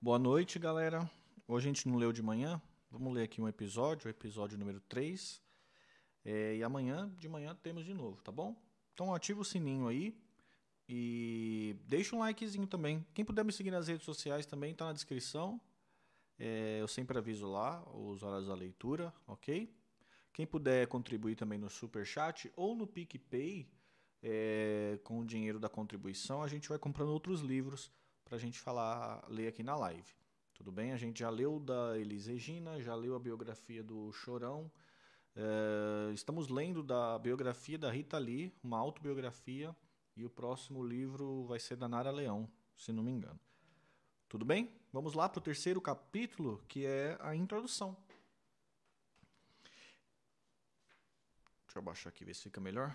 Boa 0.00 0.16
noite, 0.16 0.60
galera. 0.60 1.10
Hoje 1.48 1.66
a 1.66 1.72
gente 1.72 1.88
não 1.88 1.96
leu 1.96 2.12
de 2.12 2.22
manhã. 2.22 2.62
Vamos 2.88 3.12
ler 3.12 3.24
aqui 3.24 3.40
um 3.40 3.48
episódio, 3.48 4.06
o 4.06 4.08
episódio 4.08 4.56
número 4.56 4.78
3. 4.82 5.42
É, 6.24 6.54
e 6.54 6.62
amanhã, 6.62 7.12
de 7.18 7.28
manhã, 7.28 7.52
temos 7.60 7.84
de 7.84 7.92
novo, 7.92 8.22
tá 8.22 8.30
bom? 8.30 8.54
Então 8.94 9.12
ativa 9.12 9.40
o 9.40 9.44
sininho 9.44 9.88
aí 9.88 10.16
e 10.88 11.74
deixa 11.84 12.14
um 12.14 12.20
likezinho 12.20 12.64
também. 12.68 13.04
Quem 13.12 13.24
puder 13.24 13.44
me 13.44 13.52
seguir 13.52 13.72
nas 13.72 13.88
redes 13.88 14.04
sociais 14.04 14.46
também 14.46 14.72
tá 14.72 14.84
na 14.84 14.92
descrição. 14.92 15.60
É, 16.38 16.78
eu 16.80 16.86
sempre 16.86 17.18
aviso 17.18 17.48
lá 17.48 17.82
os 17.92 18.22
horários 18.22 18.46
da 18.46 18.54
leitura, 18.54 19.12
ok? 19.26 19.68
Quem 20.32 20.46
puder 20.46 20.86
contribuir 20.86 21.34
também 21.34 21.58
no 21.58 21.68
Super 21.68 22.06
Chat 22.06 22.52
ou 22.54 22.76
no 22.76 22.86
PicPay, 22.86 23.68
é, 24.22 25.00
com 25.02 25.18
o 25.18 25.26
dinheiro 25.26 25.58
da 25.58 25.68
contribuição, 25.68 26.40
a 26.40 26.46
gente 26.46 26.68
vai 26.68 26.78
comprando 26.78 27.08
outros 27.08 27.40
livros 27.40 27.90
para 28.28 28.36
a 28.36 28.40
gente 28.40 28.60
falar, 28.60 29.24
ler 29.28 29.48
aqui 29.48 29.62
na 29.62 29.74
live. 29.74 30.12
Tudo 30.52 30.70
bem? 30.70 30.92
A 30.92 30.98
gente 30.98 31.20
já 31.20 31.30
leu 31.30 31.58
da 31.58 31.98
Elis 31.98 32.26
Regina, 32.26 32.80
já 32.82 32.94
leu 32.94 33.16
a 33.16 33.18
biografia 33.18 33.82
do 33.82 34.12
Chorão. 34.12 34.70
É, 35.34 36.12
estamos 36.12 36.48
lendo 36.48 36.82
da 36.82 37.18
biografia 37.18 37.78
da 37.78 37.90
Rita 37.90 38.18
Lee, 38.18 38.54
uma 38.62 38.78
autobiografia, 38.78 39.74
e 40.14 40.26
o 40.26 40.30
próximo 40.30 40.84
livro 40.84 41.46
vai 41.46 41.58
ser 41.58 41.76
da 41.76 41.88
Nara 41.88 42.10
Leão, 42.10 42.46
se 42.76 42.92
não 42.92 43.02
me 43.02 43.10
engano. 43.10 43.40
Tudo 44.28 44.44
bem? 44.44 44.70
Vamos 44.92 45.14
lá 45.14 45.26
para 45.26 45.38
o 45.38 45.42
terceiro 45.42 45.80
capítulo, 45.80 46.62
que 46.68 46.84
é 46.84 47.16
a 47.20 47.34
introdução. 47.34 47.96
Deixa 51.64 51.78
eu 51.78 51.80
abaixar 51.80 52.12
aqui, 52.12 52.26
ver 52.26 52.34
se 52.34 52.42
fica 52.42 52.60
melhor. 52.60 52.94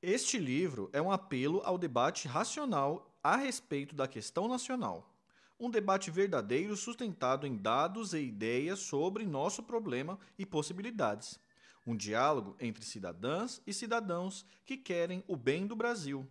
Este 0.00 0.38
livro 0.38 0.88
é 0.92 1.02
um 1.02 1.10
apelo 1.10 1.60
ao 1.64 1.76
debate 1.76 2.28
racional 2.28 3.15
a 3.26 3.34
respeito 3.34 3.92
da 3.92 4.06
questão 4.06 4.46
nacional. 4.46 5.12
Um 5.58 5.68
debate 5.68 6.12
verdadeiro 6.12 6.76
sustentado 6.76 7.44
em 7.44 7.56
dados 7.56 8.12
e 8.12 8.20
ideias 8.20 8.78
sobre 8.78 9.26
nosso 9.26 9.64
problema 9.64 10.16
e 10.38 10.46
possibilidades. 10.46 11.36
Um 11.84 11.96
diálogo 11.96 12.54
entre 12.60 12.84
cidadãs 12.84 13.60
e 13.66 13.72
cidadãos 13.72 14.46
que 14.64 14.76
querem 14.76 15.24
o 15.26 15.34
bem 15.34 15.66
do 15.66 15.74
Brasil, 15.74 16.24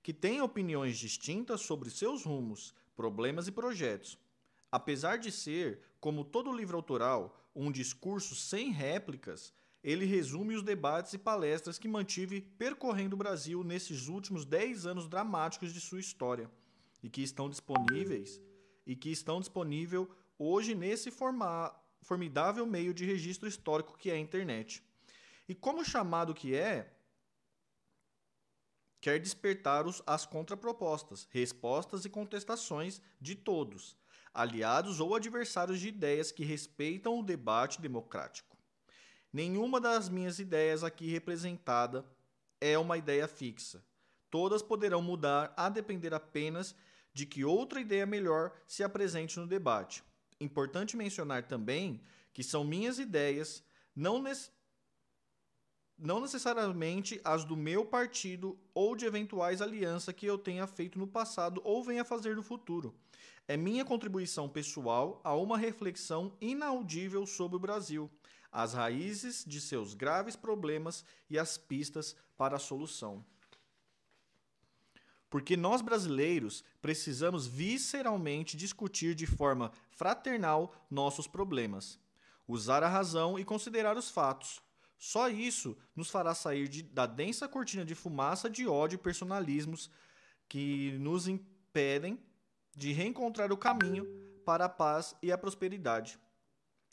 que 0.00 0.14
têm 0.14 0.40
opiniões 0.40 0.96
distintas 0.96 1.62
sobre 1.62 1.90
seus 1.90 2.22
rumos, 2.22 2.72
problemas 2.94 3.48
e 3.48 3.50
projetos. 3.50 4.16
Apesar 4.70 5.18
de 5.18 5.32
ser, 5.32 5.80
como 5.98 6.24
todo 6.24 6.52
livro 6.52 6.76
autoral, 6.76 7.36
um 7.52 7.72
discurso 7.72 8.36
sem 8.36 8.70
réplicas, 8.70 9.52
ele 9.82 10.04
resume 10.04 10.54
os 10.54 10.62
debates 10.62 11.12
e 11.12 11.18
palestras 11.18 11.78
que 11.78 11.88
mantive 11.88 12.40
percorrendo 12.40 13.14
o 13.14 13.18
Brasil 13.18 13.62
nesses 13.62 14.08
últimos 14.08 14.44
10 14.44 14.86
anos 14.86 15.08
dramáticos 15.08 15.72
de 15.72 15.80
sua 15.80 16.00
história 16.00 16.50
e 17.02 17.08
que 17.08 17.22
estão 17.22 17.48
disponíveis 17.48 18.40
e 18.86 18.96
que 18.96 19.10
estão 19.10 19.38
disponível 19.38 20.10
hoje 20.38 20.74
nesse 20.74 21.10
forma, 21.10 21.74
formidável 22.02 22.66
meio 22.66 22.92
de 22.92 23.04
registro 23.04 23.48
histórico 23.48 23.96
que 23.96 24.10
é 24.10 24.14
a 24.14 24.18
internet. 24.18 24.82
E 25.48 25.54
como 25.54 25.84
chamado 25.84 26.34
que 26.34 26.54
é, 26.54 26.92
quer 29.00 29.18
despertar 29.18 29.86
os, 29.86 30.02
as 30.06 30.26
contrapropostas, 30.26 31.26
respostas 31.30 32.04
e 32.04 32.10
contestações 32.10 33.00
de 33.20 33.34
todos, 33.34 33.96
aliados 34.34 35.00
ou 35.00 35.14
adversários 35.14 35.80
de 35.80 35.88
ideias 35.88 36.32
que 36.32 36.44
respeitam 36.44 37.18
o 37.18 37.22
debate 37.22 37.80
democrático. 37.80 38.47
Nenhuma 39.32 39.80
das 39.80 40.08
minhas 40.08 40.38
ideias 40.38 40.82
aqui 40.82 41.10
representada 41.10 42.04
é 42.60 42.78
uma 42.78 42.96
ideia 42.96 43.28
fixa. 43.28 43.84
Todas 44.30 44.62
poderão 44.62 45.02
mudar 45.02 45.52
a 45.56 45.68
depender 45.68 46.14
apenas 46.14 46.74
de 47.12 47.26
que 47.26 47.44
outra 47.44 47.80
ideia 47.80 48.06
melhor 48.06 48.52
se 48.66 48.82
apresente 48.82 49.38
no 49.38 49.46
debate. 49.46 50.02
Importante 50.40 50.96
mencionar 50.96 51.46
também 51.46 52.00
que 52.32 52.42
são 52.42 52.64
minhas 52.64 52.98
ideias, 52.98 53.62
não, 53.94 54.22
ne 54.22 54.30
não 55.98 56.20
necessariamente 56.20 57.20
as 57.24 57.44
do 57.44 57.56
meu 57.56 57.84
partido 57.84 58.58
ou 58.72 58.94
de 58.94 59.04
eventuais 59.04 59.60
alianças 59.60 60.14
que 60.14 60.26
eu 60.26 60.38
tenha 60.38 60.66
feito 60.66 60.98
no 60.98 61.06
passado 61.06 61.60
ou 61.64 61.82
venha 61.82 62.04
fazer 62.04 62.36
no 62.36 62.42
futuro. 62.42 62.94
É 63.46 63.56
minha 63.56 63.84
contribuição 63.84 64.48
pessoal 64.48 65.20
a 65.24 65.34
uma 65.34 65.58
reflexão 65.58 66.36
inaudível 66.40 67.26
sobre 67.26 67.56
o 67.56 67.60
Brasil 67.60 68.10
as 68.50 68.72
raízes 68.72 69.44
de 69.46 69.60
seus 69.60 69.94
graves 69.94 70.36
problemas 70.36 71.04
e 71.28 71.38
as 71.38 71.58
pistas 71.58 72.16
para 72.36 72.56
a 72.56 72.60
solução. 72.60 73.24
Porque 75.30 75.56
nós 75.56 75.82
brasileiros 75.82 76.64
precisamos 76.80 77.46
visceralmente 77.46 78.56
discutir 78.56 79.14
de 79.14 79.26
forma 79.26 79.70
fraternal 79.90 80.74
nossos 80.90 81.26
problemas, 81.26 81.98
usar 82.46 82.82
a 82.82 82.88
razão 82.88 83.38
e 83.38 83.44
considerar 83.44 83.96
os 83.96 84.10
fatos. 84.10 84.62
Só 84.96 85.28
isso 85.28 85.76
nos 85.94 86.10
fará 86.10 86.34
sair 86.34 86.66
de, 86.66 86.82
da 86.82 87.06
densa 87.06 87.46
cortina 87.46 87.84
de 87.84 87.94
fumaça 87.94 88.48
de 88.48 88.66
ódio 88.66 88.96
e 88.96 88.98
personalismos 88.98 89.90
que 90.48 90.96
nos 90.98 91.28
impedem 91.28 92.18
de 92.74 92.92
reencontrar 92.92 93.52
o 93.52 93.56
caminho 93.56 94.06
para 94.44 94.64
a 94.64 94.68
paz 94.68 95.14
e 95.22 95.30
a 95.30 95.36
prosperidade. 95.36 96.18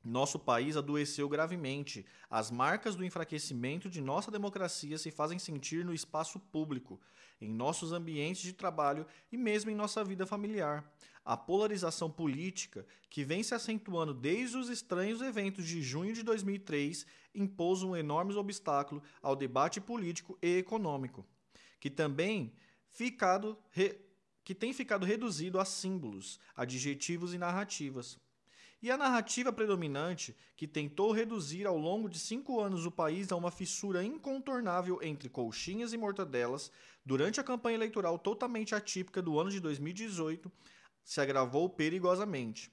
Nosso 0.06 0.38
país 0.38 0.78
adoeceu 0.78 1.28
gravemente. 1.28 2.06
As 2.30 2.52
marcas 2.52 2.96
do 2.96 3.04
enfraquecimento 3.04 3.90
de 3.90 4.00
nossa 4.00 4.30
democracia 4.30 5.00
se 5.00 5.10
fazem 5.10 5.40
sentir 5.40 5.84
no 5.84 5.96
espaço 5.96 6.40
público, 6.40 7.02
em 7.42 7.52
nossos 7.52 7.92
ambientes 7.92 8.44
de 8.44 8.54
trabalho 8.54 9.08
e 9.32 9.38
mesmo 9.38 9.72
em 9.72 9.76
nossa 9.76 10.04
vida 10.04 10.24
familiar. 10.24 10.88
A 11.26 11.36
polarização 11.36 12.12
política, 12.12 12.86
que 13.10 13.24
vem 13.24 13.42
se 13.42 13.56
acentuando 13.56 14.14
desde 14.14 14.56
os 14.58 14.70
estranhos 14.70 15.24
eventos 15.24 15.66
de 15.66 15.82
junho 15.82 16.14
de 16.14 16.22
2003, 16.22 17.04
impôs 17.34 17.82
um 17.82 17.96
enorme 17.96 18.36
obstáculo 18.36 19.02
ao 19.24 19.36
debate 19.36 19.82
político 19.82 20.38
e 20.40 20.60
econômico, 20.60 21.26
que 21.80 21.90
também 21.90 22.54
ficado 22.92 23.58
que 24.44 24.54
tem 24.54 24.72
ficado 24.72 25.04
reduzido 25.04 25.60
a 25.60 25.66
símbolos, 25.66 26.40
adjetivos 26.56 27.34
e 27.34 27.40
narrativas. 27.40 28.20
E 28.85 28.91
a 28.91 28.97
narrativa 28.97 29.51
predominante, 29.51 30.38
que 30.56 30.68
tentou 30.68 31.12
reduzir 31.12 31.66
ao 31.66 31.75
longo 31.75 32.07
de 32.07 32.19
cinco 32.19 32.62
anos 32.62 32.85
o 32.85 32.91
país 32.91 33.31
a 33.31 33.35
uma 33.35 33.50
fissura 33.50 34.03
incontornável 34.03 35.00
entre 35.01 35.28
colchinhas 35.28 35.91
e 35.91 35.97
mortadelas, 35.97 36.72
durante 37.03 37.40
a 37.40 37.44
campanha 37.44 37.78
eleitoral 37.78 38.19
totalmente 38.19 38.75
atípica 38.75 39.23
do 39.23 39.40
ano 39.40 39.50
de 39.50 39.59
2018, 39.59 40.51
se 41.03 41.19
agravou 41.19 41.68
perigosamente. 41.68 42.72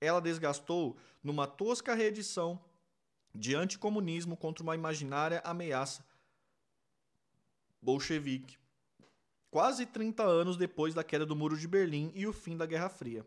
Ela 0.00 0.20
desgastou 0.20 0.96
numa 1.22 1.46
tosca 1.46 1.94
reedição 1.94 2.60
de 3.32 3.54
anticomunismo 3.54 4.36
contra 4.36 4.64
uma 4.64 4.74
imaginária 4.74 5.40
ameaça 5.44 6.04
bolchevique, 7.80 8.58
quase 9.48 9.86
30 9.86 10.24
anos 10.24 10.56
depois 10.56 10.92
da 10.92 11.04
queda 11.04 11.24
do 11.24 11.36
Muro 11.36 11.56
de 11.56 11.68
Berlim 11.68 12.10
e 12.16 12.26
o 12.26 12.32
fim 12.32 12.56
da 12.56 12.66
Guerra 12.66 12.88
Fria. 12.88 13.24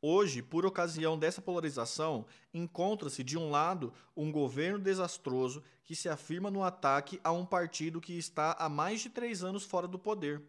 Hoje, 0.00 0.42
por 0.42 0.66
ocasião 0.66 1.18
dessa 1.18 1.40
polarização, 1.40 2.26
encontra-se, 2.52 3.24
de 3.24 3.38
um 3.38 3.50
lado, 3.50 3.92
um 4.16 4.30
governo 4.30 4.78
desastroso 4.78 5.62
que 5.84 5.96
se 5.96 6.08
afirma 6.08 6.50
no 6.50 6.62
ataque 6.62 7.18
a 7.24 7.32
um 7.32 7.46
partido 7.46 8.00
que 8.00 8.12
está 8.12 8.52
há 8.58 8.68
mais 8.68 9.00
de 9.00 9.08
três 9.08 9.42
anos 9.42 9.64
fora 9.64 9.88
do 9.88 9.98
poder. 9.98 10.42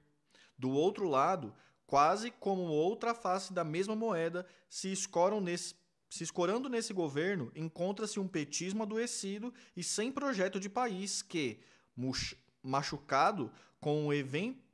Do 0.57 0.69
outro 0.71 1.07
lado, 1.07 1.53
quase 1.85 2.29
como 2.29 2.63
outra 2.63 3.13
face 3.13 3.53
da 3.53 3.63
mesma 3.63 3.95
moeda, 3.95 4.45
se, 4.69 4.91
escoram 4.91 5.39
nesse, 5.39 5.75
se 6.09 6.23
escorando 6.23 6.67
nesse 6.67 6.91
governo, 6.93 7.51
encontra-se 7.55 8.19
um 8.19 8.27
petismo 8.27 8.83
adoecido 8.83 9.53
e 9.75 9.83
sem 9.83 10.11
projeto 10.11 10.59
de 10.59 10.69
país 10.69 11.21
que, 11.21 11.61
machucado 12.61 13.51
com 13.79 14.05
o 14.05 14.13
evento 14.13 14.66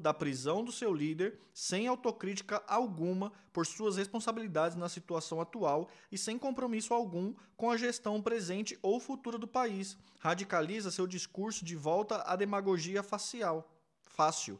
da 0.00 0.12
prisão 0.12 0.64
do 0.64 0.72
seu 0.72 0.92
líder, 0.94 1.38
sem 1.52 1.86
autocrítica 1.86 2.62
alguma 2.66 3.32
por 3.52 3.66
suas 3.66 3.96
responsabilidades 3.96 4.76
na 4.76 4.88
situação 4.88 5.40
atual 5.40 5.88
e 6.10 6.18
sem 6.18 6.38
compromisso 6.38 6.94
algum 6.94 7.34
com 7.56 7.70
a 7.70 7.76
gestão 7.76 8.20
presente 8.20 8.78
ou 8.82 8.98
futura 8.98 9.38
do 9.38 9.46
país, 9.46 9.96
radicaliza 10.18 10.90
seu 10.90 11.06
discurso 11.06 11.64
de 11.64 11.76
volta 11.76 12.22
à 12.22 12.36
demagogia 12.36 13.02
facial, 13.02 13.70
fácil, 14.02 14.58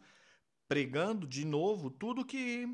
pregando 0.68 1.26
de 1.26 1.44
novo 1.44 1.90
tudo 1.90 2.24
que 2.24 2.68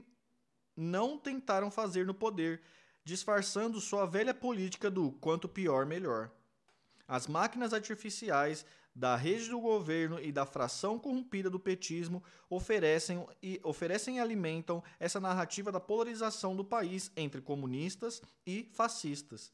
não 0.76 1.16
tentaram 1.18 1.70
fazer 1.70 2.04
no 2.04 2.12
poder, 2.12 2.60
disfarçando 3.04 3.80
sua 3.80 4.04
velha 4.04 4.34
política 4.34 4.90
do 4.90 5.12
quanto 5.12 5.48
pior 5.48 5.86
melhor. 5.86 6.30
As 7.08 7.26
máquinas 7.26 7.72
artificiais 7.72 8.66
da 8.96 9.14
rede 9.14 9.50
do 9.50 9.60
governo 9.60 10.19
e 10.19 10.32
da 10.32 10.46
fração 10.46 10.98
corrompida 10.98 11.50
do 11.50 11.60
petismo 11.60 12.22
oferecem 12.48 13.26
e, 13.43 13.60
oferecem 13.62 14.16
e 14.16 14.20
alimentam 14.20 14.82
essa 14.98 15.20
narrativa 15.20 15.70
da 15.70 15.78
polarização 15.78 16.56
do 16.56 16.64
país 16.64 17.12
entre 17.14 17.43
comunistas 17.43 18.22
e 18.46 18.66
fascistas. 18.72 19.52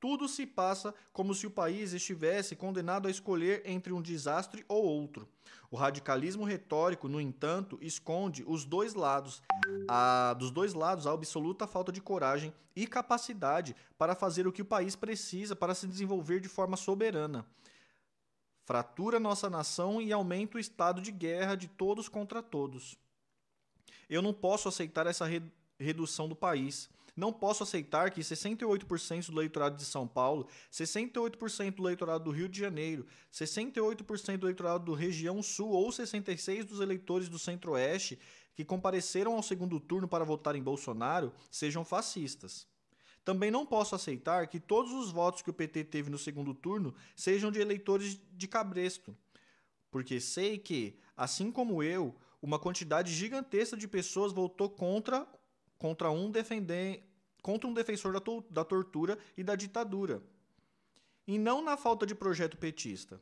tudo 0.00 0.26
se 0.26 0.46
passa 0.46 0.94
como 1.12 1.34
se 1.34 1.46
o 1.46 1.50
país 1.50 1.92
estivesse 1.92 2.56
condenado 2.56 3.06
a 3.06 3.10
escolher 3.10 3.60
entre 3.66 3.92
um 3.92 4.00
desastre 4.00 4.64
ou 4.66 4.82
outro. 4.82 5.28
O 5.70 5.76
radicalismo 5.76 6.42
retórico, 6.42 7.06
no 7.06 7.20
entanto, 7.20 7.78
esconde 7.82 8.42
os 8.46 8.64
dois 8.64 8.94
lados. 8.94 9.42
A, 9.86 10.34
dos 10.38 10.50
dois 10.50 10.72
lados, 10.72 11.06
a 11.06 11.12
absoluta 11.12 11.66
falta 11.66 11.92
de 11.92 12.00
coragem 12.00 12.54
e 12.74 12.86
capacidade 12.86 13.76
para 13.98 14.14
fazer 14.14 14.46
o 14.46 14.52
que 14.52 14.62
o 14.62 14.64
país 14.64 14.96
precisa 14.96 15.54
para 15.54 15.74
se 15.74 15.86
desenvolver 15.86 16.40
de 16.40 16.48
forma 16.48 16.78
soberana. 16.78 17.44
Fratura 18.70 19.18
nossa 19.18 19.50
nação 19.50 20.00
e 20.00 20.12
aumenta 20.12 20.56
o 20.56 20.60
estado 20.60 21.02
de 21.02 21.10
guerra 21.10 21.56
de 21.56 21.66
todos 21.66 22.08
contra 22.08 22.40
todos. 22.40 22.96
Eu 24.08 24.22
não 24.22 24.32
posso 24.32 24.68
aceitar 24.68 25.08
essa 25.08 25.26
re 25.26 25.42
redução 25.76 26.28
do 26.28 26.36
país. 26.36 26.88
Não 27.16 27.32
posso 27.32 27.64
aceitar 27.64 28.12
que 28.12 28.20
68% 28.20 29.32
do 29.32 29.40
eleitorado 29.40 29.76
de 29.76 29.84
São 29.84 30.06
Paulo, 30.06 30.46
68% 30.70 31.74
do 31.74 31.82
eleitorado 31.82 32.22
do 32.22 32.30
Rio 32.30 32.48
de 32.48 32.60
Janeiro, 32.60 33.08
68% 33.32 34.36
do 34.36 34.46
eleitorado 34.46 34.84
do 34.84 34.94
região 34.94 35.42
sul 35.42 35.70
ou 35.70 35.88
66% 35.88 36.62
dos 36.66 36.78
eleitores 36.78 37.28
do 37.28 37.40
centro-oeste 37.40 38.20
que 38.54 38.64
compareceram 38.64 39.34
ao 39.34 39.42
segundo 39.42 39.80
turno 39.80 40.06
para 40.06 40.24
votar 40.24 40.54
em 40.54 40.62
Bolsonaro 40.62 41.32
sejam 41.50 41.84
fascistas. 41.84 42.68
Também 43.24 43.50
não 43.50 43.66
posso 43.66 43.94
aceitar 43.94 44.46
que 44.46 44.58
todos 44.58 44.92
os 44.92 45.12
votos 45.12 45.42
que 45.42 45.50
o 45.50 45.54
PT 45.54 45.84
teve 45.84 46.10
no 46.10 46.18
segundo 46.18 46.54
turno 46.54 46.94
sejam 47.14 47.50
de 47.50 47.60
eleitores 47.60 48.18
de 48.32 48.48
cabresto, 48.48 49.16
porque 49.90 50.20
sei 50.20 50.58
que, 50.58 50.98
assim 51.16 51.50
como 51.52 51.82
eu, 51.82 52.16
uma 52.40 52.58
quantidade 52.58 53.12
gigantesca 53.12 53.76
de 53.76 53.86
pessoas 53.86 54.32
votou 54.32 54.70
contra 54.70 55.26
contra 55.80 56.10
um, 56.10 56.30
defender, 56.30 57.10
contra 57.42 57.66
um 57.66 57.72
defensor 57.72 58.12
da, 58.12 58.20
to, 58.20 58.44
da 58.50 58.62
tortura 58.62 59.18
e 59.34 59.42
da 59.42 59.56
ditadura. 59.56 60.22
E 61.26 61.38
não 61.38 61.62
na 61.62 61.74
falta 61.74 62.04
de 62.04 62.14
projeto 62.14 62.58
petista. 62.58 63.18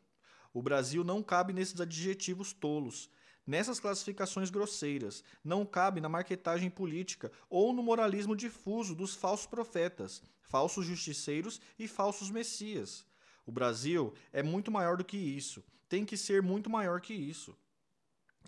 O 0.52 0.60
Brasil 0.60 1.04
não 1.04 1.22
cabe 1.22 1.52
nesses 1.52 1.80
adjetivos 1.80 2.52
tolos, 2.52 3.08
nessas 3.48 3.80
classificações 3.80 4.50
grosseiras, 4.50 5.24
não 5.42 5.64
cabe 5.64 6.02
na 6.02 6.08
marketagem 6.08 6.68
política 6.68 7.32
ou 7.48 7.72
no 7.72 7.82
moralismo 7.82 8.36
difuso 8.36 8.94
dos 8.94 9.14
falsos 9.14 9.46
profetas, 9.46 10.22
falsos 10.42 10.84
justiceiros 10.84 11.58
e 11.78 11.88
falsos 11.88 12.30
messias. 12.30 13.06
O 13.46 13.50
Brasil 13.50 14.12
é 14.34 14.42
muito 14.42 14.70
maior 14.70 14.98
do 14.98 15.04
que 15.04 15.16
isso, 15.16 15.64
tem 15.88 16.04
que 16.04 16.14
ser 16.14 16.42
muito 16.42 16.68
maior 16.68 17.00
que 17.00 17.14
isso. 17.14 17.56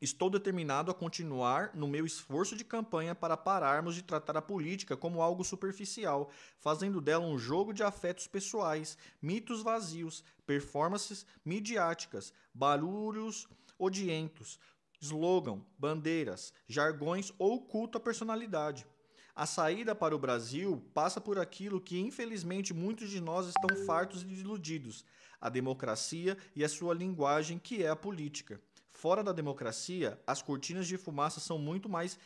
Estou 0.03 0.29
determinado 0.29 0.91
a 0.91 0.95
continuar 0.95 1.75
no 1.75 1.89
meu 1.89 2.05
esforço 2.05 2.55
de 2.55 2.65
campanha 2.65 3.15
para 3.15 3.39
pararmos 3.39 3.95
de 3.95 4.03
tratar 4.03 4.37
a 4.37 4.43
política 4.43 4.99
como 4.99 5.23
algo 5.23 5.45
superficial, 5.45 6.31
fazendo 6.59 7.01
dela 7.01 7.25
um 7.25 7.39
jogo 7.39 7.73
de 7.73 7.83
afetos 7.83 8.27
pessoais, 8.27 8.99
mitos 9.21 9.63
vazios, 9.63 10.23
performances 10.47 11.25
midiáticas, 11.43 12.35
barulhos 12.53 13.49
odientos, 13.79 14.59
slogan, 15.01 15.63
bandeiras, 15.79 16.53
jargões 16.69 17.33
ou 17.39 17.61
culto 17.61 17.99
à 17.99 18.01
personalidade. 18.01 18.87
A 19.35 19.47
saída 19.47 19.95
para 19.95 20.15
o 20.15 20.19
Brasil 20.19 20.85
passa 20.93 21.21
por 21.21 21.39
aquilo 21.39 21.81
que, 21.81 21.99
infelizmente, 21.99 22.75
muitos 22.75 23.09
de 23.09 23.21
nós 23.21 23.47
estão 23.47 23.85
fartos 23.87 24.23
e 24.23 24.27
iludidos: 24.27 25.05
a 25.41 25.49
democracia 25.49 26.37
e 26.55 26.63
a 26.63 26.69
sua 26.69 26.93
linguagem, 26.93 27.59
que 27.59 27.83
é 27.83 27.89
a 27.89 27.97
política. 27.97 28.61
Fora 28.93 29.25
da 29.25 29.33
democracia, 29.33 30.21
as 30.27 30.43
cortinas 30.43 30.87
de 30.87 30.99
fumaça 30.99 31.41
são 31.41 31.59
muito 31.59 31.89
mais 31.89 32.19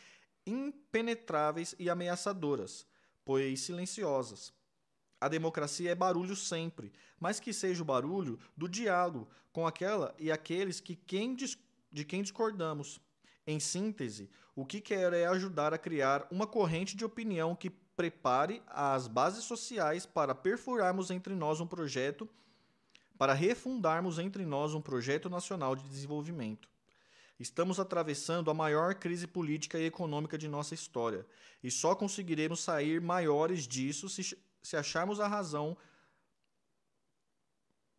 impenetráveis 0.44 1.74
e 1.78 1.88
ameaçadoras, 1.88 2.86
pois 3.24 3.60
silenciosas. 3.60 4.52
A 5.20 5.28
democracia 5.28 5.92
é 5.92 5.94
barulho 5.94 6.34
sempre, 6.34 6.92
mas 7.18 7.38
que 7.38 7.52
seja 7.52 7.80
o 7.80 7.84
barulho 7.86 8.38
do 8.56 8.68
diálogo 8.68 9.28
com 9.52 9.66
aquela 9.66 10.14
e 10.18 10.32
aqueles 10.32 10.80
que 10.80 10.96
quem 10.96 11.34
de 11.94 12.04
quem 12.04 12.22
discordamos. 12.22 13.00
Em 13.46 13.60
síntese, 13.60 14.28
o 14.56 14.66
que 14.66 14.80
quero 14.80 15.14
é 15.14 15.26
ajudar 15.26 15.72
a 15.72 15.78
criar 15.78 16.26
uma 16.30 16.46
corrente 16.46 16.96
de 16.96 17.04
opinião 17.04 17.54
que 17.54 17.70
prepare 17.70 18.60
as 18.66 19.06
bases 19.06 19.44
sociais 19.44 20.04
para 20.04 20.34
perfurarmos 20.34 21.10
entre 21.10 21.34
nós 21.34 21.60
um 21.60 21.66
projeto 21.66 22.28
para 23.16 23.32
refundarmos 23.32 24.18
entre 24.18 24.44
nós 24.44 24.74
um 24.74 24.80
projeto 24.80 25.30
nacional 25.30 25.76
de 25.76 25.88
desenvolvimento. 25.88 26.68
Estamos 27.38 27.78
atravessando 27.78 28.50
a 28.50 28.54
maior 28.54 28.96
crise 28.96 29.28
política 29.28 29.78
e 29.78 29.86
econômica 29.86 30.36
de 30.36 30.48
nossa 30.48 30.74
história, 30.74 31.24
e 31.62 31.70
só 31.70 31.94
conseguiremos 31.94 32.60
sair 32.60 33.00
maiores 33.00 33.68
disso 33.68 34.08
se, 34.08 34.36
se 34.62 34.76
acharmos 34.76 35.20
a 35.20 35.28
razão 35.28 35.76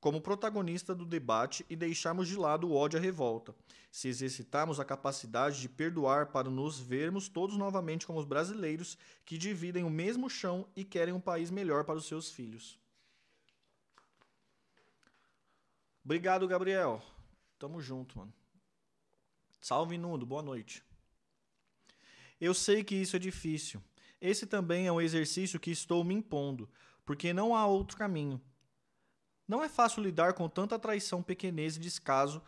como 0.06 0.22
protagonista 0.22 0.94
do 0.94 1.04
debate 1.04 1.66
e 1.68 1.76
deixarmos 1.76 2.28
de 2.28 2.38
lado 2.38 2.68
o 2.68 2.76
ódio 2.76 2.96
e 2.96 3.00
a 3.00 3.02
revolta, 3.02 3.56
se 3.92 4.08
exercitarmos 4.08 4.80
a 4.80 4.86
capacidade 4.86 5.60
de 5.60 5.68
perdoar 5.68 6.28
para 6.28 6.48
nos 6.48 6.80
vermos 6.80 7.28
todos 7.28 7.58
novamente 7.58 8.06
como 8.06 8.20
os 8.20 8.26
brasileiros 8.26 9.00
que 9.26 9.36
dividem 9.36 9.84
o 9.84 9.90
mesmo 9.90 10.30
chão 10.30 10.68
e 10.76 10.84
querem 10.86 11.12
um 11.12 11.20
país 11.20 11.50
melhor 11.50 11.86
para 11.86 11.96
os 11.96 12.06
seus 12.06 12.30
filhos. 12.30 12.78
Obrigado, 16.04 16.48
Gabriel. 16.48 17.02
Tamo 17.58 17.82
junto, 17.82 18.20
mano. 18.20 18.34
Salve, 19.60 19.98
Nundo. 19.98 20.24
Boa 20.24 20.44
noite. 20.44 20.84
Eu 22.40 22.54
sei 22.54 22.84
que 22.84 22.94
isso 22.94 23.16
é 23.16 23.20
difícil. 23.20 23.82
Esse 24.22 24.46
também 24.46 24.86
é 24.86 24.92
um 24.92 25.02
exercício 25.02 25.60
que 25.60 25.72
estou 25.72 26.04
me 26.04 26.14
impondo, 26.14 26.70
porque 27.04 27.34
não 27.34 27.56
há 27.56 27.66
outro 27.66 27.98
caminho. 27.98 28.40
Não 29.48 29.64
é 29.64 29.70
fácil 29.70 30.02
lidar 30.02 30.34
com 30.34 30.50
tanta 30.50 30.80
traição, 30.80 31.22
pequenez 31.22 31.76
e 31.76 31.80
descaso 31.80 32.42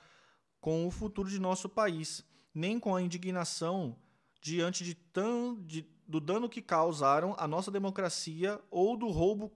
com 0.60 0.88
o 0.88 0.92
futuro 0.92 1.30
de 1.30 1.40
nosso 1.40 1.70
país, 1.70 2.26
nem 2.54 2.80
com 2.80 2.96
a 2.96 3.02
indignação 3.02 3.96
diante 4.42 4.84
de 4.84 4.96
tão, 4.96 5.56
de, 5.64 5.86
do 6.08 6.20
dano 6.20 6.50
que 6.50 6.62
causaram 6.62 7.36
à 7.38 7.48
nossa 7.48 7.70
democracia 7.70 8.60
ou 8.72 8.98
do 8.98 9.08
roubo 9.08 9.52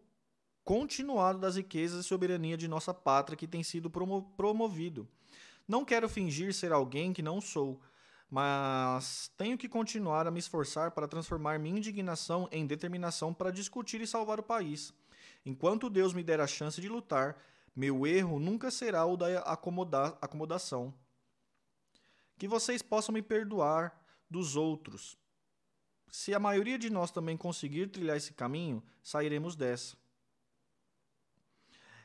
continuado 0.63 1.39
das 1.39 1.55
riquezas 1.55 2.05
e 2.05 2.07
soberania 2.07 2.55
de 2.55 2.67
nossa 2.67 2.93
pátria 2.93 3.35
que 3.35 3.47
tem 3.47 3.63
sido 3.63 3.89
promo 3.89 4.31
promovido. 4.37 5.07
Não 5.67 5.85
quero 5.85 6.07
fingir 6.09 6.53
ser 6.53 6.71
alguém 6.71 7.13
que 7.13 7.21
não 7.21 7.41
sou, 7.41 7.81
mas 8.31 9.29
tenho 9.35 9.57
que 9.57 9.67
continuar 9.67 10.25
a 10.25 10.31
me 10.31 10.39
esforçar 10.39 10.91
para 10.91 11.05
transformar 11.05 11.59
minha 11.59 11.77
indignação 11.77 12.47
em 12.49 12.65
determinação 12.65 13.33
para 13.33 13.51
discutir 13.51 13.99
e 13.99 14.07
salvar 14.07 14.39
o 14.39 14.43
país. 14.43 14.93
Enquanto 15.45 15.89
Deus 15.89 16.13
me 16.13 16.23
der 16.23 16.39
a 16.39 16.47
chance 16.47 16.79
de 16.79 16.87
lutar, 16.87 17.37
meu 17.75 18.07
erro 18.07 18.39
nunca 18.39 18.71
será 18.71 19.05
o 19.05 19.17
da 19.17 19.39
acomoda 19.39 20.17
acomodação. 20.21 20.93
Que 22.37 22.47
vocês 22.47 22.81
possam 22.81 23.11
me 23.11 23.21
perdoar 23.21 24.01
dos 24.29 24.55
outros. 24.55 25.17
Se 26.09 26.33
a 26.33 26.39
maioria 26.39 26.79
de 26.79 26.89
nós 26.89 27.11
também 27.11 27.35
conseguir 27.35 27.87
trilhar 27.87 28.15
esse 28.15 28.33
caminho, 28.33 28.81
sairemos 29.03 29.57
dessa. 29.57 29.97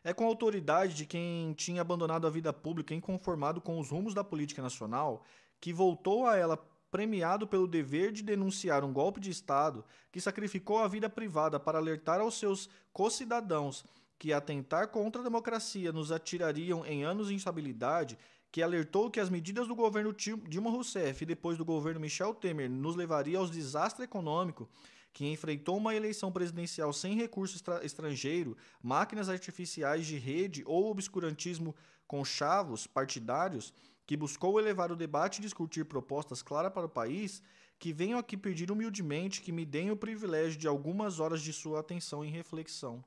É 0.02 0.12
com 0.12 0.24
a 0.24 0.28
autoridade 0.28 0.94
de 0.94 1.06
quem 1.06 1.52
tinha 1.54 1.82
abandonado 1.82 2.26
a 2.26 2.30
vida 2.30 2.52
pública 2.52 2.94
inconformado 2.94 3.60
com 3.60 3.78
os 3.78 3.90
rumos 3.90 4.12
da 4.12 4.24
política 4.24 4.62
nacional 4.62 5.24
que 5.60 5.72
voltou 5.72 6.26
a 6.26 6.36
ela 6.36 6.56
premiado 6.90 7.46
pelo 7.46 7.66
dever 7.66 8.12
de 8.12 8.22
denunciar 8.22 8.84
um 8.84 8.92
golpe 8.92 9.20
de 9.20 9.30
Estado 9.30 9.84
que 10.10 10.20
sacrificou 10.20 10.78
a 10.78 10.88
vida 10.88 11.10
privada 11.10 11.58
para 11.58 11.78
alertar 11.78 12.20
aos 12.20 12.38
seus 12.38 12.68
co-cidadãos 12.92 13.84
que 14.18 14.32
atentar 14.32 14.88
contra 14.88 15.20
a 15.20 15.24
democracia 15.24 15.92
nos 15.92 16.10
atirariam 16.10 16.86
em 16.86 17.04
anos 17.04 17.28
de 17.28 17.34
instabilidade, 17.34 18.18
que 18.50 18.62
alertou 18.62 19.10
que 19.10 19.20
as 19.20 19.28
medidas 19.28 19.68
do 19.68 19.74
governo 19.74 20.14
Dilma 20.14 20.70
Rousseff 20.70 21.22
e 21.22 21.26
depois 21.26 21.58
do 21.58 21.64
governo 21.64 22.00
Michel 22.00 22.32
Temer 22.32 22.70
nos 22.70 22.96
levaria 22.96 23.38
aos 23.38 23.50
desastre 23.50 24.04
econômico 24.04 24.68
que 25.12 25.26
enfrentou 25.26 25.78
uma 25.78 25.94
eleição 25.94 26.30
presidencial 26.30 26.92
sem 26.92 27.14
recurso 27.16 27.62
estrangeiro, 27.82 28.54
máquinas 28.82 29.30
artificiais 29.30 30.06
de 30.06 30.18
rede 30.18 30.62
ou 30.66 30.90
obscurantismo 30.90 31.74
com 32.06 32.22
chavos 32.22 32.86
partidários, 32.86 33.72
que 34.06 34.16
buscou 34.16 34.60
elevar 34.60 34.92
o 34.92 34.96
debate 34.96 35.38
e 35.38 35.42
discutir 35.42 35.84
propostas 35.84 36.40
claras 36.40 36.72
para 36.72 36.86
o 36.86 36.88
país, 36.88 37.42
que 37.78 37.92
venho 37.92 38.16
aqui 38.16 38.36
pedir 38.36 38.70
humildemente 38.70 39.42
que 39.42 39.52
me 39.52 39.66
deem 39.66 39.90
o 39.90 39.96
privilégio 39.96 40.58
de 40.58 40.68
algumas 40.68 41.18
horas 41.20 41.42
de 41.42 41.52
sua 41.52 41.80
atenção 41.80 42.24
e 42.24 42.30
reflexão. 42.30 43.04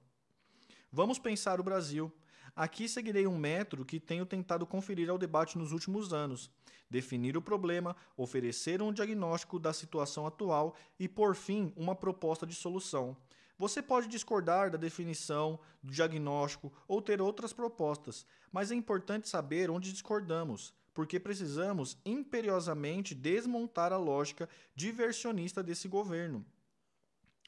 Vamos 0.91 1.17
pensar 1.17 1.59
o 1.59 1.63
Brasil. 1.63 2.11
Aqui 2.55 2.89
seguirei 2.89 3.25
um 3.25 3.37
método 3.37 3.85
que 3.85 3.99
tenho 3.99 4.25
tentado 4.25 4.65
conferir 4.65 5.09
ao 5.09 5.17
debate 5.17 5.57
nos 5.57 5.71
últimos 5.71 6.11
anos, 6.11 6.51
definir 6.89 7.37
o 7.37 7.41
problema, 7.41 7.95
oferecer 8.17 8.81
um 8.81 8.91
diagnóstico 8.91 9.57
da 9.57 9.71
situação 9.71 10.27
atual 10.27 10.75
e, 10.99 11.07
por 11.07 11.35
fim, 11.35 11.71
uma 11.75 11.95
proposta 11.95 12.45
de 12.45 12.53
solução. 12.53 13.15
Você 13.57 13.81
pode 13.81 14.07
discordar 14.07 14.71
da 14.71 14.77
definição, 14.77 15.59
do 15.83 15.91
diagnóstico 15.91 16.71
ou 16.87 17.01
ter 17.01 17.21
outras 17.21 17.53
propostas, 17.53 18.25
mas 18.51 18.71
é 18.71 18.75
importante 18.75 19.29
saber 19.29 19.69
onde 19.69 19.91
discordamos, 19.91 20.73
porque 20.99 21.17
precisamos 21.17 21.97
imperiosamente 22.05 23.15
desmontar 23.15 23.93
a 23.93 23.97
lógica 23.97 24.49
diversionista 24.75 25.63
desse 25.63 25.87
governo. 25.87 26.45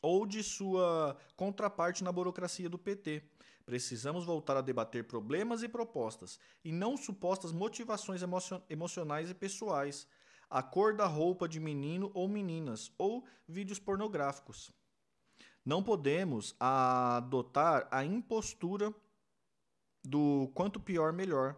ou 0.02 0.26
de 0.26 0.42
sua 0.42 1.18
contraparte 1.36 2.02
na 2.02 2.14
burocracia 2.14 2.70
do 2.70 2.78
PT. 2.78 3.24
Precisamos 3.66 4.24
voltar 4.24 4.56
a 4.56 4.62
debater 4.62 5.04
problemas 5.04 5.64
e 5.64 5.68
propostas, 5.68 6.40
e 6.64 6.72
não 6.72 6.96
supostas 6.96 7.52
motivações 7.52 8.22
emocionais 8.70 9.30
e 9.30 9.34
pessoais, 9.34 10.08
a 10.50 10.64
cor 10.64 10.96
da 10.96 11.06
roupa 11.06 11.46
de 11.46 11.60
menino 11.60 12.10
ou 12.14 12.30
meninas, 12.30 12.90
ou 12.98 13.26
vídeos 13.46 13.80
pornográficos. 13.80 14.72
Não 15.66 15.84
podemos 15.84 16.56
adotar 16.58 17.86
a 17.92 18.06
impostura 18.06 18.94
do 20.02 20.50
quanto 20.56 20.80
pior, 20.80 21.12
melhor. 21.12 21.58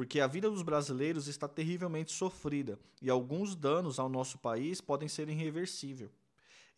Porque 0.00 0.18
a 0.18 0.26
vida 0.26 0.48
dos 0.48 0.62
brasileiros 0.62 1.28
está 1.28 1.46
terrivelmente 1.46 2.10
sofrida 2.10 2.78
e 3.02 3.10
alguns 3.10 3.54
danos 3.54 3.98
ao 3.98 4.08
nosso 4.08 4.38
país 4.38 4.80
podem 4.80 5.06
ser 5.06 5.28
irreversíveis. 5.28 6.10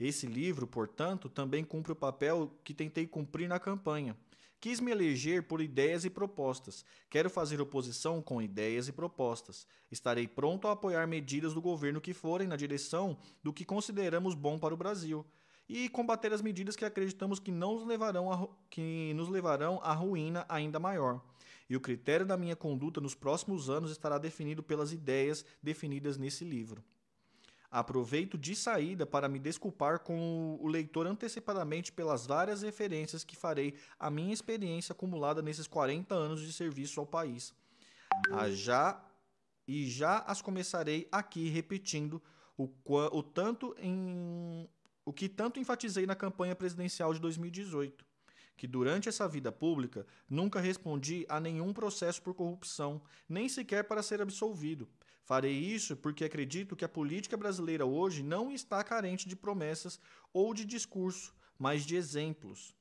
Esse 0.00 0.26
livro, 0.26 0.66
portanto, 0.66 1.28
também 1.28 1.62
cumpre 1.62 1.92
o 1.92 1.94
papel 1.94 2.52
que 2.64 2.74
tentei 2.74 3.06
cumprir 3.06 3.48
na 3.48 3.60
campanha. 3.60 4.16
Quis 4.60 4.80
me 4.80 4.90
eleger 4.90 5.44
por 5.44 5.60
ideias 5.60 6.04
e 6.04 6.10
propostas. 6.10 6.84
Quero 7.08 7.30
fazer 7.30 7.60
oposição 7.60 8.20
com 8.20 8.42
ideias 8.42 8.88
e 8.88 8.92
propostas. 8.92 9.68
Estarei 9.88 10.26
pronto 10.26 10.66
a 10.66 10.72
apoiar 10.72 11.06
medidas 11.06 11.54
do 11.54 11.62
governo 11.62 12.00
que 12.00 12.12
forem 12.12 12.48
na 12.48 12.56
direção 12.56 13.16
do 13.40 13.52
que 13.52 13.64
consideramos 13.64 14.34
bom 14.34 14.58
para 14.58 14.74
o 14.74 14.76
Brasil 14.76 15.24
e 15.68 15.88
combater 15.88 16.32
as 16.32 16.42
medidas 16.42 16.74
que 16.74 16.84
acreditamos 16.84 17.38
que, 17.38 17.52
não 17.52 17.74
nos 17.74 17.86
levarão 17.86 18.32
a, 18.32 18.48
que 18.68 19.14
nos 19.14 19.28
levarão 19.28 19.78
à 19.80 19.92
ruína 19.92 20.44
ainda 20.48 20.80
maior. 20.80 21.22
E 21.72 21.76
o 21.76 21.80
critério 21.80 22.26
da 22.26 22.36
minha 22.36 22.54
conduta 22.54 23.00
nos 23.00 23.14
próximos 23.14 23.70
anos 23.70 23.90
estará 23.90 24.18
definido 24.18 24.62
pelas 24.62 24.92
ideias 24.92 25.42
definidas 25.62 26.18
nesse 26.18 26.44
livro. 26.44 26.84
Aproveito 27.70 28.36
de 28.36 28.54
saída 28.54 29.06
para 29.06 29.26
me 29.26 29.38
desculpar 29.38 30.00
com 30.00 30.58
o 30.60 30.68
leitor 30.68 31.06
antecipadamente 31.06 31.90
pelas 31.90 32.26
várias 32.26 32.60
referências 32.60 33.24
que 33.24 33.34
farei 33.34 33.74
à 33.98 34.10
minha 34.10 34.34
experiência 34.34 34.92
acumulada 34.92 35.40
nesses 35.40 35.66
40 35.66 36.14
anos 36.14 36.42
de 36.42 36.52
serviço 36.52 37.00
ao 37.00 37.06
país. 37.06 37.54
A 38.30 38.50
já 38.50 39.02
e 39.66 39.88
já 39.88 40.18
as 40.18 40.42
começarei 40.42 41.08
aqui 41.10 41.48
repetindo 41.48 42.22
o, 42.54 42.68
o 42.84 43.22
tanto 43.22 43.74
em 43.78 44.68
o 45.06 45.12
que 45.12 45.26
tanto 45.26 45.58
enfatizei 45.58 46.04
na 46.04 46.14
campanha 46.14 46.54
presidencial 46.54 47.14
de 47.14 47.20
2018, 47.20 48.04
que 48.62 48.68
durante 48.68 49.08
essa 49.08 49.26
vida 49.26 49.50
pública 49.50 50.06
nunca 50.30 50.60
respondi 50.60 51.26
a 51.28 51.40
nenhum 51.40 51.72
processo 51.72 52.22
por 52.22 52.32
corrupção, 52.32 53.02
nem 53.28 53.48
sequer 53.48 53.82
para 53.82 54.04
ser 54.04 54.22
absolvido. 54.22 54.88
Farei 55.24 55.52
isso 55.52 55.96
porque 55.96 56.24
acredito 56.24 56.76
que 56.76 56.84
a 56.84 56.88
política 56.88 57.36
brasileira 57.36 57.84
hoje 57.84 58.22
não 58.22 58.52
está 58.52 58.84
carente 58.84 59.28
de 59.28 59.34
promessas 59.34 59.98
ou 60.32 60.54
de 60.54 60.64
discurso, 60.64 61.34
mas 61.58 61.84
de 61.84 61.96
exemplos. 61.96 62.72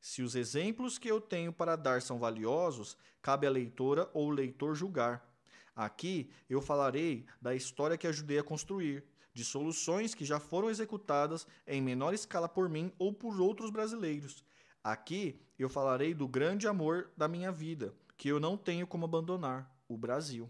Se 0.00 0.22
os 0.22 0.36
exemplos 0.36 0.98
que 0.98 1.10
eu 1.10 1.20
tenho 1.20 1.52
para 1.52 1.74
dar 1.74 2.00
são 2.00 2.16
valiosos, 2.16 2.96
cabe 3.20 3.44
à 3.44 3.50
leitora 3.50 4.08
ou 4.14 4.30
leitor 4.30 4.76
julgar. 4.76 5.28
Aqui 5.74 6.30
eu 6.48 6.62
falarei 6.62 7.26
da 7.42 7.56
história 7.56 7.98
que 7.98 8.06
ajudei 8.06 8.38
a 8.38 8.44
construir, 8.44 9.02
de 9.32 9.44
soluções 9.44 10.14
que 10.14 10.24
já 10.24 10.38
foram 10.38 10.70
executadas 10.70 11.44
em 11.66 11.82
menor 11.82 12.14
escala 12.14 12.48
por 12.48 12.68
mim 12.68 12.92
ou 13.00 13.12
por 13.12 13.40
outros 13.40 13.70
brasileiros. 13.70 14.44
Aqui 14.84 15.40
eu 15.58 15.68
falarei 15.68 16.14
do 16.14 16.28
grande 16.28 16.68
amor 16.68 17.10
da 17.16 17.26
minha 17.26 17.50
vida, 17.50 17.92
que 18.16 18.28
eu 18.28 18.38
não 18.38 18.56
tenho 18.56 18.86
como 18.86 19.06
abandonar: 19.06 19.74
o 19.88 19.96
Brasil. 19.96 20.48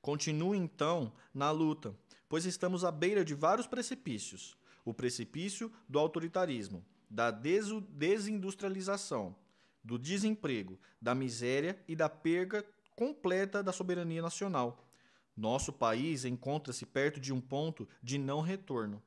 Continue 0.00 0.58
então 0.58 1.12
na 1.32 1.52
luta, 1.52 1.94
pois 2.28 2.46
estamos 2.46 2.84
à 2.84 2.90
beira 2.90 3.24
de 3.24 3.34
vários 3.34 3.66
precipícios 3.66 4.56
o 4.86 4.94
precipício 4.94 5.70
do 5.88 5.98
autoritarismo, 5.98 6.86
da 7.10 7.32
desindustrialização, 7.32 9.34
do 9.82 9.98
desemprego, 9.98 10.78
da 11.02 11.12
miséria 11.12 11.76
e 11.88 11.96
da 11.96 12.08
perda 12.08 12.64
completa 12.94 13.64
da 13.64 13.72
soberania 13.72 14.22
nacional. 14.22 14.88
Nosso 15.36 15.72
país 15.72 16.24
encontra-se 16.24 16.86
perto 16.86 17.18
de 17.18 17.32
um 17.32 17.40
ponto 17.40 17.88
de 18.00 18.16
não 18.16 18.40
retorno. 18.40 19.02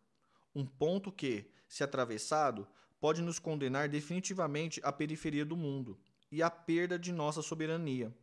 Um 0.53 0.65
ponto 0.65 1.13
que, 1.13 1.50
se 1.67 1.81
atravessado, 1.81 2.67
pode 3.00 3.22
nos 3.22 3.39
condenar 3.39 3.88
definitivamente 3.88 4.79
à 4.84 4.91
periferia 4.91 5.46
do 5.46 5.56
mundo 5.56 5.98
e 6.32 6.44
à 6.44 6.50
perda 6.50 7.00
de 7.00 7.12
nossa 7.12 7.41
soberania. 7.41 8.13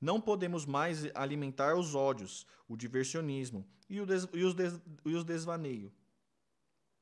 Não 0.00 0.20
podemos 0.20 0.64
mais 0.64 1.04
alimentar 1.14 1.76
os 1.76 1.94
ódios, 1.94 2.46
o 2.68 2.76
diversionismo 2.76 3.66
e, 3.88 4.00
o 4.00 4.06
des, 4.06 4.28
e 4.32 4.44
os, 4.44 4.54
des, 4.54 4.80
e 5.04 5.14
os 5.14 5.24
desvaneio, 5.24 5.92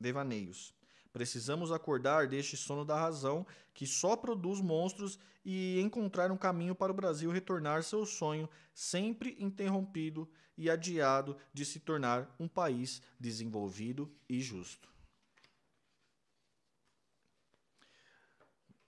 devaneios. 0.01 0.75
Precisamos 1.13 1.73
acordar 1.73 2.29
deste 2.29 2.57
sono 2.57 2.85
da 2.85 2.99
razão 2.99 3.47
que 3.73 3.87
só 3.87 4.17
produz 4.17 4.61
monstros 4.61 5.19
e 5.45 5.81
encontrar 5.81 6.31
um 6.31 6.37
caminho 6.37 6.75
para 6.75 6.93
o 6.93 6.95
Brasil 6.95 7.31
retornar 7.31 7.83
seu 7.83 8.05
sonho, 8.05 8.49
sempre 8.75 9.37
interrompido 9.39 10.29
e 10.59 10.69
adiado, 10.69 11.37
de 11.53 11.65
se 11.65 11.81
tornar 11.81 12.35
um 12.39 12.49
país 12.49 13.01
desenvolvido 13.19 14.11
e 14.29 14.41
justo. 14.41 14.96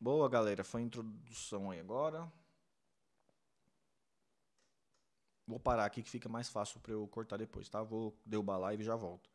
Boa, 0.00 0.28
galera. 0.28 0.64
Foi 0.64 0.80
a 0.80 0.84
introdução 0.84 1.70
aí 1.70 1.80
agora. 1.80 2.30
Vou 5.46 5.58
parar 5.58 5.84
aqui 5.86 6.02
que 6.02 6.10
fica 6.10 6.28
mais 6.28 6.48
fácil 6.48 6.78
para 6.80 6.92
eu 6.92 7.06
cortar 7.08 7.36
depois, 7.38 7.68
tá? 7.68 7.82
Vou 7.82 8.16
derrubar 8.24 8.54
a 8.54 8.58
live 8.58 8.82
e 8.82 8.86
já 8.86 8.94
volto. 8.94 9.30